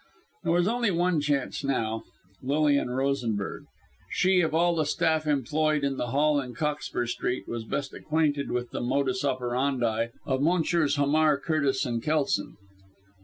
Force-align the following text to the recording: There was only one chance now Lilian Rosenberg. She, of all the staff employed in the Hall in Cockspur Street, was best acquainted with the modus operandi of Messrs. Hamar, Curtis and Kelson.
There 0.41 0.53
was 0.53 0.67
only 0.67 0.89
one 0.89 1.21
chance 1.21 1.63
now 1.63 2.05
Lilian 2.41 2.89
Rosenberg. 2.89 3.65
She, 4.09 4.41
of 4.41 4.55
all 4.55 4.75
the 4.75 4.83
staff 4.87 5.27
employed 5.27 5.83
in 5.83 5.97
the 5.97 6.07
Hall 6.07 6.41
in 6.41 6.55
Cockspur 6.55 7.05
Street, 7.05 7.47
was 7.47 7.65
best 7.65 7.93
acquainted 7.93 8.49
with 8.49 8.71
the 8.71 8.81
modus 8.81 9.23
operandi 9.23 10.07
of 10.25 10.41
Messrs. 10.41 10.95
Hamar, 10.95 11.37
Curtis 11.37 11.85
and 11.85 12.01
Kelson. 12.01 12.57